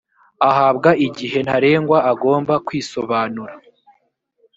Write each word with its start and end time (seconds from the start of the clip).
ahabwa 0.49 0.89
igihe 1.07 1.37
ntarengwa 1.45 1.97
agomba 2.11 2.53
kwisobanura 2.65 3.53